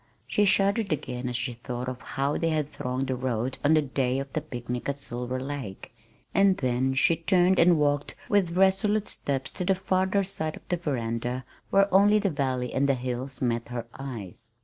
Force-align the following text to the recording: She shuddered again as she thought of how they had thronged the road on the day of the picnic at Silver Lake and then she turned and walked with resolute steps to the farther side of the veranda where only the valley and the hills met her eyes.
She 0.25 0.45
shuddered 0.45 0.91
again 0.91 1.29
as 1.29 1.35
she 1.35 1.53
thought 1.53 1.87
of 1.87 2.01
how 2.01 2.35
they 2.35 2.49
had 2.49 2.71
thronged 2.71 3.05
the 3.09 3.15
road 3.15 3.59
on 3.63 3.75
the 3.75 3.83
day 3.83 4.17
of 4.17 4.33
the 4.33 4.41
picnic 4.41 4.89
at 4.89 4.97
Silver 4.97 5.39
Lake 5.39 5.95
and 6.33 6.57
then 6.57 6.95
she 6.95 7.15
turned 7.15 7.59
and 7.59 7.77
walked 7.77 8.15
with 8.27 8.57
resolute 8.57 9.07
steps 9.07 9.51
to 9.51 9.63
the 9.63 9.75
farther 9.75 10.23
side 10.23 10.55
of 10.55 10.67
the 10.69 10.77
veranda 10.77 11.45
where 11.69 11.87
only 11.93 12.17
the 12.17 12.31
valley 12.31 12.73
and 12.73 12.89
the 12.89 12.95
hills 12.95 13.43
met 13.43 13.67
her 13.67 13.85
eyes. 13.99 14.49